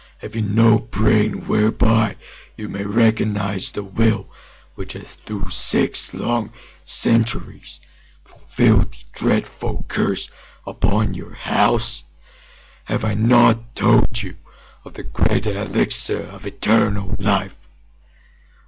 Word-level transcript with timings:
Have 0.21 0.33
you 0.35 0.41
no 0.41 0.79
brain 0.79 1.45
whereby 1.45 2.15
you 2.57 2.67
may 2.67 2.83
recognize 2.85 3.71
the 3.71 3.83
will 3.83 4.27
which 4.73 4.93
has 4.93 5.13
through 5.27 5.51
six 5.51 6.11
long 6.11 6.51
centuries 6.83 7.79
fulfilled 8.25 8.93
the 8.93 9.03
dreadful 9.13 9.85
curse 9.87 10.31
upon 10.65 11.13
your 11.13 11.35
house? 11.35 12.05
Have 12.85 13.05
I 13.05 13.13
not 13.13 13.75
told 13.75 14.23
you 14.23 14.37
of 14.83 14.95
the 14.95 15.03
great 15.03 15.45
elixir 15.45 16.23
of 16.23 16.47
eternal 16.47 17.15
life? 17.19 17.53